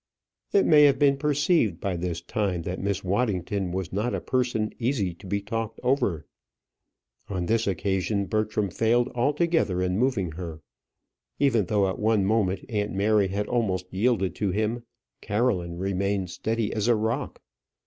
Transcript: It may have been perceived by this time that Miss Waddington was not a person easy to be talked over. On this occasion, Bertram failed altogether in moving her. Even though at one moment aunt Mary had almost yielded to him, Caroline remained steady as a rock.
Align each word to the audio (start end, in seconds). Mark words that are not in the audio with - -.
It 0.51 0.65
may 0.65 0.85
have 0.85 0.97
been 0.97 1.15
perceived 1.15 1.79
by 1.79 1.95
this 1.95 2.21
time 2.21 2.63
that 2.63 2.81
Miss 2.81 3.03
Waddington 3.03 3.71
was 3.71 3.93
not 3.93 4.15
a 4.15 4.19
person 4.19 4.73
easy 4.79 5.13
to 5.13 5.27
be 5.27 5.41
talked 5.41 5.79
over. 5.83 6.25
On 7.29 7.45
this 7.45 7.67
occasion, 7.67 8.25
Bertram 8.25 8.71
failed 8.71 9.09
altogether 9.13 9.79
in 9.79 9.99
moving 9.99 10.31
her. 10.31 10.63
Even 11.37 11.67
though 11.67 11.87
at 11.87 11.99
one 11.99 12.25
moment 12.25 12.65
aunt 12.67 12.91
Mary 12.91 13.27
had 13.27 13.45
almost 13.45 13.93
yielded 13.93 14.33
to 14.37 14.49
him, 14.49 14.81
Caroline 15.21 15.77
remained 15.77 16.31
steady 16.31 16.73
as 16.73 16.87
a 16.87 16.95
rock. 16.95 17.39